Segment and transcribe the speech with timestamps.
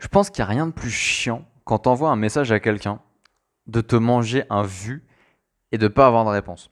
[0.00, 2.58] Je pense qu'il n'y a rien de plus chiant quand tu envoies un message à
[2.58, 3.00] quelqu'un
[3.66, 5.06] de te manger un vu
[5.72, 6.70] et de pas avoir de réponse.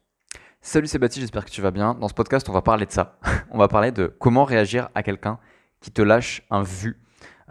[0.62, 1.94] Salut c'est Baptiste, j'espère que tu vas bien.
[1.94, 3.18] Dans ce podcast, on va parler de ça.
[3.50, 5.38] on va parler de comment réagir à quelqu'un
[5.80, 7.00] qui te lâche un vu.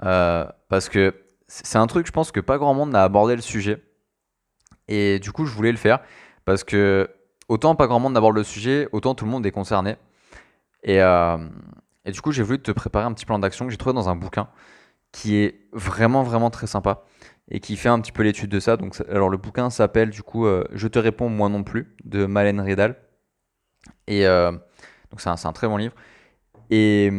[0.04, 1.14] Euh, parce que
[1.48, 3.84] c'est un truc, je pense que pas grand monde n'a abordé le sujet.
[4.88, 6.00] Et du coup, je voulais le faire
[6.44, 7.08] parce que
[7.50, 9.98] autant pas grand monde n'aborde le sujet, autant tout le monde est concerné.
[10.82, 11.38] Et, euh,
[12.04, 14.10] et du coup, j'ai voulu te préparer un petit plan d'action que j'ai trouvé dans
[14.10, 14.50] un bouquin
[15.12, 17.04] qui est vraiment, vraiment très sympa
[17.50, 18.78] et qui fait un petit peu l'étude de ça.
[18.78, 22.26] Donc, alors, le bouquin s'appelle du coup euh, Je te réponds, moi non plus, de
[22.26, 22.98] Malène Redal.
[24.08, 25.96] Et euh, donc, c'est un, un, très bon livre.
[26.70, 27.12] Et,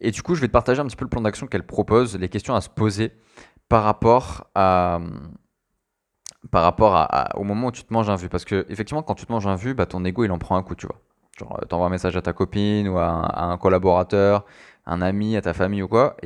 [0.00, 2.16] et, du coup, je vais te partager un petit peu le plan d'action qu'elle propose,
[2.16, 3.12] les questions à se poser
[3.68, 5.00] par rapport à
[6.52, 8.28] par rapport à, au moment où tu te manges un vu.
[8.28, 10.56] Parce que effectivement, quand tu te manges un vu, bah, ton ego il en prend
[10.56, 11.00] un coup, tu vois.
[11.38, 14.44] Genre, euh, t'envoies un message à ta copine ou à un, à un, collaborateur,
[14.86, 16.16] un ami, à ta famille ou quoi,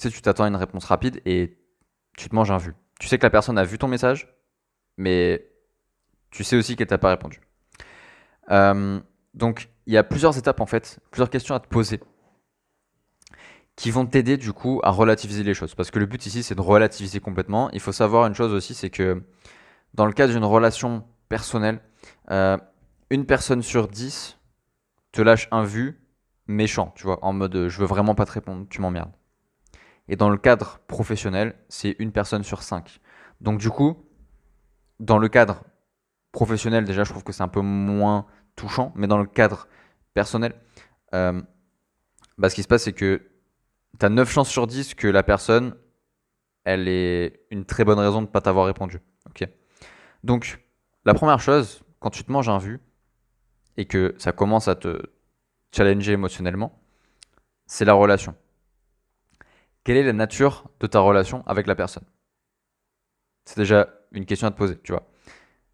[0.00, 1.58] tu sais, tu t'attends à une réponse rapide et
[2.16, 2.74] tu te manges un vu.
[2.98, 4.34] Tu sais que la personne a vu ton message,
[4.96, 5.46] mais
[6.30, 7.40] tu sais aussi qu'elle t'a pas répondu.
[8.50, 8.98] Euh,
[9.34, 12.00] donc, il y a plusieurs étapes en fait, plusieurs questions à te poser
[13.76, 15.74] qui vont t'aider du coup à relativiser les choses.
[15.74, 17.70] Parce que le but ici, c'est de relativiser complètement.
[17.72, 19.22] Il faut savoir une chose aussi, c'est que
[19.94, 21.80] dans le cadre d'une relation personnelle,
[22.30, 22.58] euh,
[23.10, 24.38] une personne sur dix
[25.12, 26.00] te lâche un vu
[26.46, 29.12] méchant, tu vois, en mode je veux vraiment pas te répondre, tu m'emmerdes.
[30.10, 33.00] Et dans le cadre professionnel, c'est une personne sur cinq.
[33.40, 33.96] Donc du coup,
[34.98, 35.62] dans le cadre
[36.32, 39.68] professionnel, déjà, je trouve que c'est un peu moins touchant, mais dans le cadre
[40.12, 40.54] personnel,
[41.14, 41.40] euh,
[42.38, 43.22] bah, ce qui se passe, c'est que
[44.00, 45.76] tu as 9 chances sur 10 que la personne,
[46.64, 49.00] elle ait une très bonne raison de ne pas t'avoir répondu.
[49.28, 49.48] Ok.
[50.24, 50.58] Donc,
[51.04, 52.80] la première chose, quand tu te manges un vu
[53.76, 55.00] et que ça commence à te
[55.72, 56.82] challenger émotionnellement,
[57.66, 58.34] c'est la relation.
[59.90, 62.04] Quelle est la nature de ta relation avec la personne?
[63.44, 65.10] C'est déjà une question à te poser, tu vois.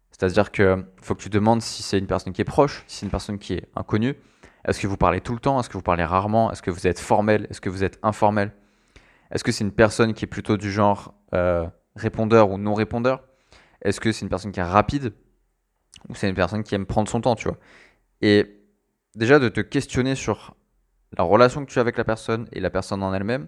[0.09, 3.05] C'est-à-dire que faut que tu demandes si c'est une personne qui est proche, si c'est
[3.05, 4.15] une personne qui est inconnue,
[4.65, 5.59] est-ce que vous parlez tout le temps?
[5.59, 6.51] Est-ce que vous parlez rarement?
[6.51, 7.45] Est-ce que vous êtes formel?
[7.51, 8.53] Est-ce que vous êtes informel?
[9.29, 13.23] Est-ce que c'est une personne qui est plutôt du genre euh, répondeur ou non répondeur
[13.83, 15.13] Est-ce que c'est une personne qui est rapide?
[16.09, 17.59] Ou c'est une personne qui aime prendre son temps, tu vois?
[18.23, 18.63] Et
[19.13, 20.55] déjà de te questionner sur
[21.15, 23.47] la relation que tu as avec la personne et la personne en elle-même,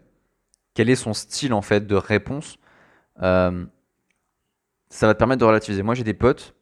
[0.80, 2.58] quel est son style en fait de réponse,
[3.22, 3.66] euh,
[4.88, 5.84] ça va te permettre de relativiser.
[5.84, 6.56] Moi j'ai des potes,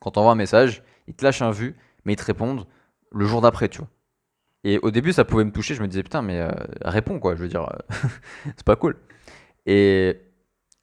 [0.00, 2.66] quand on envoie un message, ils te lâchent un vu, mais ils te répondent
[3.10, 3.88] le jour d'après, tu vois.
[4.64, 5.74] Et au début, ça pouvait me toucher.
[5.74, 6.50] Je me disais, putain, mais euh,
[6.82, 7.34] réponds, quoi.
[7.34, 8.08] Je veux dire, euh,
[8.44, 8.98] c'est pas cool.
[9.64, 10.20] Et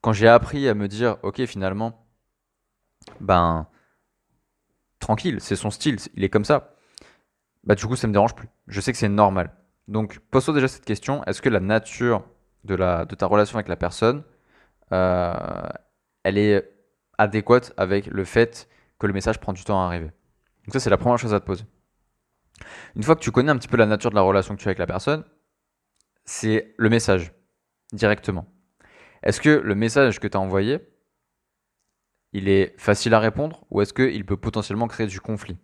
[0.01, 2.03] quand j'ai appris à me dire, ok, finalement,
[3.19, 3.67] ben,
[4.97, 6.73] tranquille, c'est son style, il est comme ça.
[7.63, 8.49] Bah, du coup, ça me dérange plus.
[8.65, 9.51] Je sais que c'est normal.
[9.91, 12.23] Donc, pose-toi déjà cette question est-ce que la nature
[12.63, 14.23] de, ta relation avec la personne,
[14.93, 15.33] euh,
[16.23, 16.71] elle est
[17.17, 18.69] adéquate avec le fait
[18.99, 20.11] que le message prend du temps à arriver?
[20.65, 21.65] Donc, ça, c'est la première chose à te poser.
[22.95, 24.67] Une fois que tu connais un petit peu la nature de la relation que tu
[24.67, 25.25] as avec la personne,
[26.23, 27.33] c'est le message,
[27.91, 28.47] directement.
[29.23, 30.79] Est-ce que le message que tu as envoyé,
[32.31, 35.57] il est facile à répondre ou est-ce qu'il peut potentiellement créer du conflit?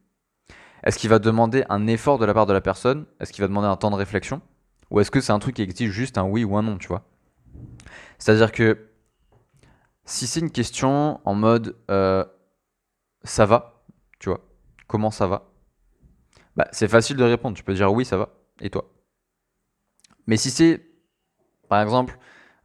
[0.87, 3.07] Est-ce qu'il va demander un effort de la part de la personne?
[3.19, 4.41] Est-ce qu'il va demander un temps de réflexion?
[4.89, 6.87] Ou est-ce que c'est un truc qui exige juste un oui ou un non, tu
[6.87, 7.03] vois?
[8.19, 8.87] C'est-à-dire que
[10.05, 12.23] si c'est une question en mode euh,
[13.25, 13.83] ça va,
[14.19, 14.39] tu vois,
[14.87, 15.51] comment ça va?
[16.55, 17.57] Bah, c'est facile de répondre.
[17.57, 18.29] Tu peux dire oui, ça va.
[18.61, 18.89] Et toi?
[20.25, 20.87] Mais si c'est,
[21.67, 22.17] par exemple,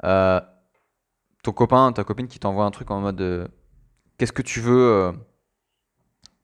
[0.04, 0.40] euh,
[1.42, 3.48] ton copain, ta copine qui t'envoie un truc en mode euh,
[4.16, 5.12] qu'est-ce que tu veux,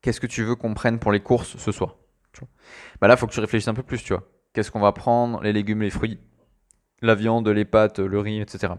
[0.02, 1.96] qu'est-ce que tu veux qu'on prenne pour les courses ce soir
[3.00, 4.28] Bah là, faut que tu réfléchisses un peu plus, tu vois.
[4.52, 6.18] Qu'est-ce qu'on va prendre Les légumes, les fruits,
[7.02, 8.74] la viande, les pâtes, le riz, etc.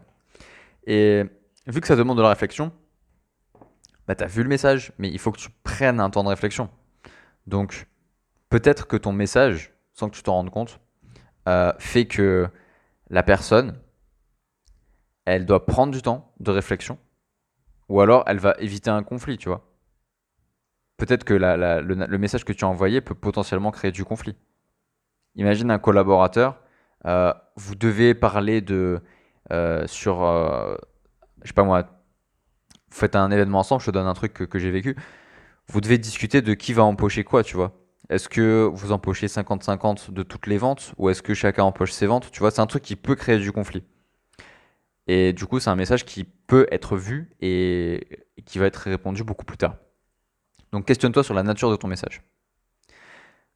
[0.86, 1.24] Et
[1.68, 2.72] vu que ça demande de la réflexion,
[4.08, 6.70] bah t'as vu le message, mais il faut que tu prennes un temps de réflexion.
[7.48, 7.88] Donc,
[8.50, 10.80] peut-être que ton message, sans que tu t'en rendes compte,
[11.48, 12.48] euh, fait que
[13.10, 13.80] la personne,
[15.26, 16.98] elle doit prendre du temps de réflexion,
[17.88, 19.69] ou alors elle va éviter un conflit, tu vois.
[21.00, 24.36] Peut-être que le, message que tu as envoyé peut potentiellement créer du conflit.
[25.36, 26.60] Imagine un collaborateur,
[27.06, 29.02] euh, vous devez parler de
[29.54, 30.20] euh, sur,
[31.42, 31.88] je sais pas moi,
[32.92, 34.98] faites un événement ensemble, je te donne un truc que, que j'ai vécu.
[35.68, 37.72] Vous devez discuter de qui va empocher quoi, tu vois.
[38.10, 42.08] Est-ce que vous empochez 50-50 de toutes les ventes ou est-ce que chacun empoche ses
[42.08, 43.84] ventes Tu vois, c'est un truc qui peut créer du conflit.
[45.08, 49.24] Et du coup, c'est un message qui peut être vu et qui va être répondu
[49.24, 49.76] beaucoup plus tard.
[50.72, 52.22] Donc questionne-toi sur la nature de ton message.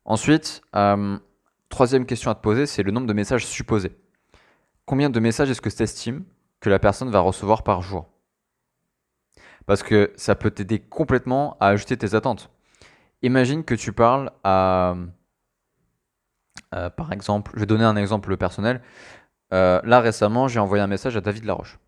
[0.06, 1.18] Ensuite, euh,
[1.70, 3.92] troisième question à te poser, c'est le nombre de messages supposés.
[4.86, 6.26] combien de messages est-ce que tu estimes
[6.60, 8.10] que la personne va recevoir par jour?
[9.66, 12.50] Parce que ça peut t'aider complètement à ajuster tes attentes.
[13.22, 14.96] Imagine que tu parles à...
[16.76, 18.82] Euh, par exemple, je vais donner un exemple personnel.
[19.54, 21.80] Euh, là récemment, j'ai envoyé un message à David Laroche,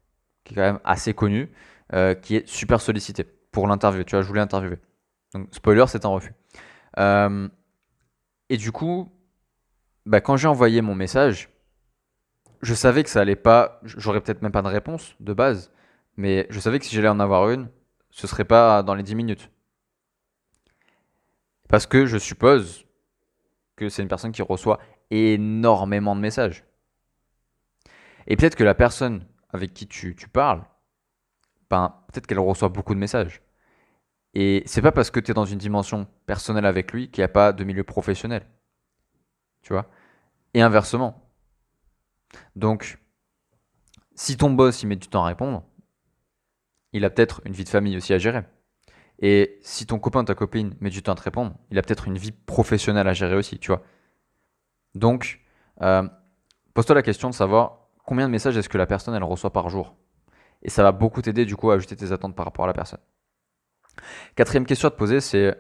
[0.45, 1.51] qui est quand même assez connu,
[2.21, 4.05] qui est super sollicité pour l'interview.
[4.05, 4.79] Tu vois, je voulais interviewer.
[5.35, 6.33] Donc, spoiler, c'est un refus.
[8.49, 9.11] et du coup,
[10.05, 11.49] bah, quand j'ai envoyé mon message,
[12.61, 13.79] je savais que ça allait pas.
[13.83, 15.71] J'aurais peut-être même pas de réponse de base,
[16.15, 17.69] mais je savais que si j'allais en avoir une,
[18.11, 19.51] ce serait pas dans les 10 minutes.
[21.67, 22.85] Parce que je suppose
[23.75, 24.79] que c'est une personne qui reçoit
[25.11, 26.63] énormément de messages.
[28.27, 30.63] Et peut-être que la personne avec qui tu, parles,
[31.69, 33.41] ben, peut-être qu'elle reçoit beaucoup de messages.
[34.35, 37.25] Et c'est pas parce que tu es dans une dimension personnelle avec lui qu'il n'y
[37.25, 38.45] a pas de milieu professionnel.
[39.61, 39.87] Tu vois?
[40.53, 41.31] Et inversement.
[42.55, 42.99] Donc,
[44.13, 45.63] si ton boss il met du temps à répondre,
[46.91, 48.43] il a peut-être une vie de famille aussi à gérer.
[49.19, 52.07] Et si ton copain, ta copine met du temps à te répondre, il a peut-être
[52.07, 53.83] une vie professionnelle à gérer aussi, tu vois.
[54.93, 55.41] Donc,
[55.81, 56.07] euh,
[56.73, 59.69] pose-toi la question de savoir combien de messages est-ce que la personne elle reçoit par
[59.69, 59.95] jour?
[60.61, 62.73] Et ça va beaucoup t'aider du coup à ajuster tes attentes par rapport à la
[62.73, 62.99] personne.
[64.35, 65.55] Quatrième question à te poser, c'est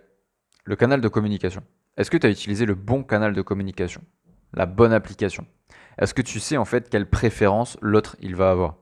[0.63, 1.63] le canal de communication.
[1.97, 4.01] Est-ce que tu as utilisé le bon canal de communication?
[4.53, 5.45] La bonne application?
[5.97, 8.75] Est-ce que tu sais en fait quelle préférence l'autre il va avoir?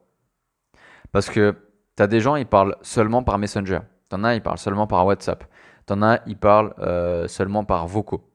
[1.11, 1.55] Parce que
[1.95, 3.79] tu as des gens, ils parlent seulement par Messenger.
[4.09, 5.45] T'en as, ils parlent seulement par WhatsApp.
[5.85, 8.29] T'en as, ils parlent euh, seulement par vocaux.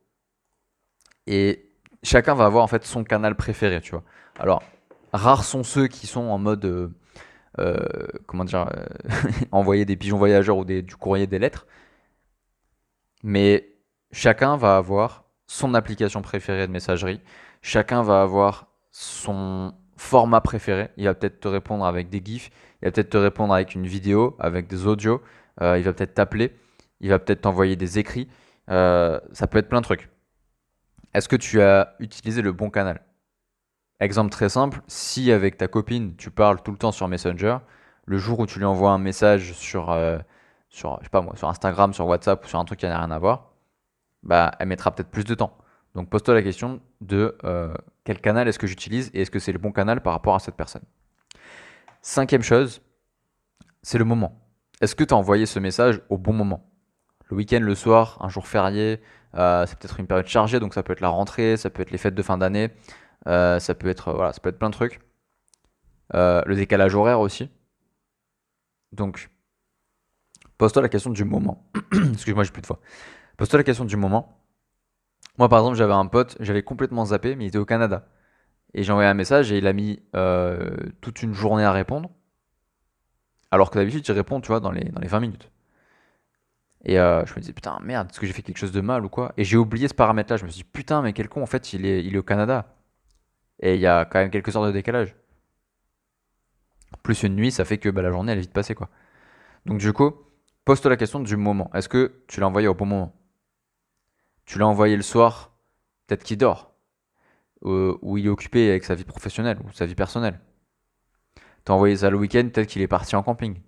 [1.26, 1.72] Et
[2.02, 4.04] chacun va avoir en fait son canal préféré, tu vois.
[4.38, 4.62] Alors,
[5.12, 6.90] rares sont ceux qui sont en mode, euh,
[7.58, 7.76] euh,
[8.26, 8.68] comment dire,
[9.52, 11.66] envoyer des pigeons voyageurs ou du courrier, des lettres.
[13.22, 13.68] Mais
[14.12, 17.20] chacun va avoir son application préférée de messagerie.
[17.62, 20.90] Chacun va avoir son format préféré.
[20.96, 22.50] Il va peut-être te répondre avec des GIFs,
[22.82, 25.20] il va peut-être te répondre avec une vidéo, avec des audios,
[25.60, 26.54] euh, il va peut-être t'appeler,
[27.00, 28.28] il va peut-être t'envoyer des écrits.
[28.68, 30.08] ça peut être plein de trucs.
[31.14, 33.00] Est-ce que tu as utilisé le bon canal?
[34.00, 37.58] Exemple très simple, si avec ta copine tu parles tout le temps sur Messenger,
[38.06, 40.18] le jour où tu lui envoies un message sur, euh,
[40.68, 41.00] sur,
[41.42, 43.52] Instagram, sur WhatsApp ou sur un truc qui n'a rien à voir,
[44.22, 45.56] bah, elle mettra peut-être plus de temps.
[45.94, 47.74] Donc pose-toi la question de euh,
[48.04, 50.38] quel canal est-ce que j'utilise et est-ce que c'est le bon canal par rapport à
[50.38, 50.82] cette personne.
[52.00, 52.80] Cinquième chose,
[53.82, 54.40] c'est le moment.
[54.80, 56.70] Est-ce que tu as envoyé ce message au bon moment?
[57.30, 59.02] Le week-end, le soir, un jour férié,
[59.34, 61.90] euh, c'est peut-être une période chargée, donc ça peut être la rentrée, ça peut être
[61.90, 62.70] les fêtes de fin d'année.
[63.28, 65.00] Euh, ça peut être voilà, ça peut être plein de trucs.
[66.14, 67.50] Euh, le décalage horaire aussi.
[68.92, 69.30] Donc,
[70.56, 71.70] pose-toi la question du moment.
[72.12, 72.80] Excuse-moi, j'ai plus de fois.
[73.36, 74.42] Pose-toi la question du moment.
[75.36, 78.08] Moi, par exemple, j'avais un pote, j'avais complètement zappé, mais il était au Canada.
[78.74, 80.70] Et j'ai envoyé un message et il a mis euh,
[81.00, 82.10] toute une journée à répondre.
[83.50, 85.50] Alors que d'habitude, il répond, tu vois, dans les, dans les 20 minutes.
[86.84, 89.08] Et je me disais, putain, merde, est-ce que j'ai fait quelque chose de mal ou
[89.08, 89.32] quoi?
[89.36, 90.36] Et j'ai oublié ce paramètre-là.
[90.36, 92.22] Je me suis dit, putain, mais quel con, en fait, il est, il est au
[92.22, 92.77] Canada.
[93.60, 95.16] Et il y a quand même quelques heures de décalage.
[97.02, 98.88] Plus une nuit, ça fait que bah, la journée, elle est vite passée, quoi.
[99.66, 100.14] Donc du coup,
[100.64, 101.70] pose-toi la question du moment.
[101.74, 103.14] Est-ce que tu l'as envoyé au bon moment?
[104.46, 105.52] Tu l'as envoyé le soir,
[106.06, 106.72] peut-être qu'il dort,
[107.62, 110.40] ou, il est occupé avec sa vie professionnelle ou sa vie personnelle.
[111.64, 113.60] T'as envoyé ça le week-end, peut-être qu'il est parti en camping.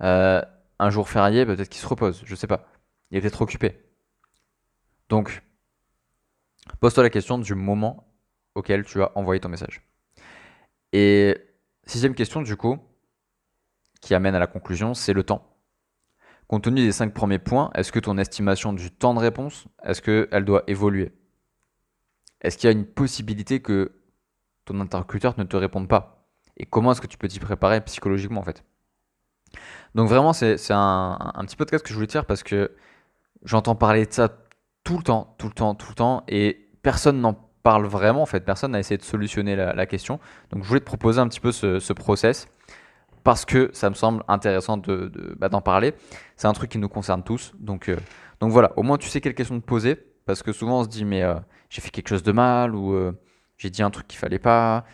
[0.00, 0.42] Euh,
[0.78, 2.66] un jour férié, peut-être qu'il se repose, je sais pas.
[3.10, 3.80] Il est peut-être occupé.
[5.08, 5.42] Donc,
[6.80, 8.08] pose-toi la question du moment
[8.58, 9.80] auquel tu as envoyé ton message.
[10.92, 11.36] Et
[11.86, 12.78] sixième question, du coup,
[14.00, 15.44] qui amène à la conclusion, c'est le temps.
[16.48, 20.02] Compte tenu des cinq premiers points, est-ce que ton estimation du temps de réponse, est-ce
[20.02, 21.12] qu'elle doit évoluer?
[22.40, 23.92] Est-ce qu'il y a une possibilité que
[24.64, 26.26] ton interlocuteur ne te réponde pas?
[26.56, 28.64] Et comment est-ce que tu peux t'y préparer psychologiquement en fait?
[29.94, 32.74] Donc vraiment, c'est un, un, petit podcast que je voulais faire parce que
[33.44, 34.28] j'entends parler de ça
[34.84, 38.26] tout le temps, tout le temps, tout le temps, et personne n'en parle vraiment, en
[38.26, 40.20] fait, personne n'a essayé de solutionner la, question.
[40.50, 42.48] Donc je voulais te proposer un petit peu ce, process
[43.24, 45.92] parce que ça me semble intéressant de, bah, d'en parler.
[46.36, 47.52] C'est un truc qui nous concerne tous.
[47.60, 47.98] Donc, euh,
[48.40, 50.88] donc voilà, au moins tu sais quelle question te poser parce que souvent on se
[50.88, 51.34] dit mais euh,
[51.68, 53.12] j'ai fait quelque chose de mal ou euh,
[53.58, 54.86] j'ai dit un truc qu'il fallait pas.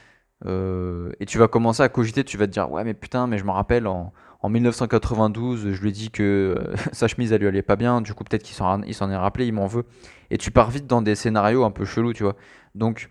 [0.47, 3.45] Et tu vas commencer à cogiter, tu vas te dire ouais mais putain mais je
[3.45, 4.13] me rappelle en,
[4.45, 8.03] en 1992, je lui ai dit que euh, sa chemise, elle lui allait pas bien.
[8.03, 9.87] Du coup, peut-être qu'il s'en, est rappelé, il m'en veut.
[10.29, 12.37] Et tu pars vite dans des scénarios un peu chelous, tu vois.
[12.75, 13.11] Donc,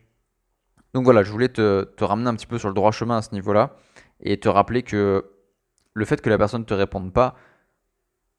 [0.93, 3.31] donc voilà, je voulais te, ramener un petit peu sur le droit chemin à ce
[3.31, 3.77] niveau-là.
[4.19, 5.25] Et te rappeler que
[5.95, 7.33] le fait que la personne ne te réponde pas,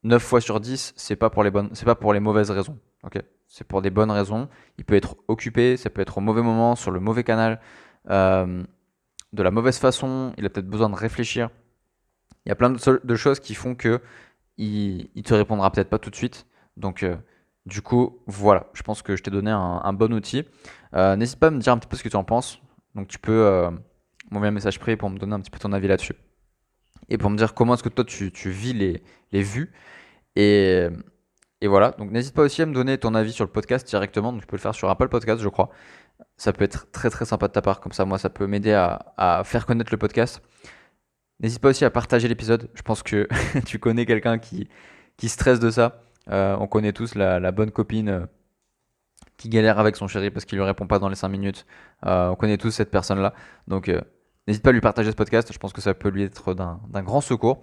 [0.04, 2.78] 9 fois sur 10, c'est pas pour les bonnes, c'est pas pour les mauvaises raisons.
[3.02, 3.20] Ok?
[3.48, 4.48] C'est pour des bonnes raisons.
[4.78, 7.60] Il peut être occupé, ça peut être au mauvais moment, sur le mauvais canal.
[8.08, 8.62] Euh,
[9.34, 11.50] de la mauvaise façon, il a peut-être besoin de réfléchir.
[12.46, 14.00] Il y a plein de, choses qui font que
[14.58, 16.46] il, te répondra peut-être pas tout de suite.
[16.76, 17.16] Donc, euh,
[17.66, 20.44] du coup, voilà, je pense que je t'ai donné un, bon outil.
[20.94, 22.60] Euh, n'hésite pas à me dire un petit peu ce que tu en penses.
[22.94, 23.70] Donc, tu peux euh,
[24.30, 26.14] m'envoyer un message privé pour me donner un petit peu ton avis là-dessus.
[27.08, 29.72] Et pour me dire comment est-ce que toi tu, vis les, vues.
[30.36, 30.86] Et,
[31.60, 34.32] et voilà, donc n'hésite pas aussi à me donner ton avis sur le podcast directement.
[34.32, 35.70] Donc, tu peux le faire sur Apple Podcast, je crois.
[36.37, 37.80] Ça peut être très très sympa de ta part.
[37.80, 40.42] Comme ça, moi, ça peut m'aider à, à faire connaître le podcast.
[41.40, 42.71] N'hésite pas aussi à partager l'épisode.
[42.75, 43.28] Je pense que
[43.66, 44.68] tu connais quelqu'un qui,
[45.16, 46.00] qui stresse de ça.
[46.30, 48.26] Euh, on connaît tous la, bonne copine euh,
[49.37, 51.66] qui galère avec son chéri parce qu'il lui répond pas dans les 5 minutes.
[52.06, 53.35] Euh, on connaît tous cette personne-là.
[53.68, 53.90] Donc
[54.47, 55.52] n'hésite pas à lui partager ce podcast.
[55.52, 57.61] Je pense que ça peut lui être d'un grand secours.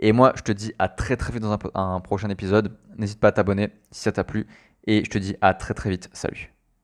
[0.00, 2.76] Et moi, je te dis à très très vite dans un prochain épisode.
[2.98, 4.46] N'hésite pas à t'abonner si ça t'a plu.
[4.86, 6.10] Et je te dis à très très vite.
[6.12, 6.53] Salut.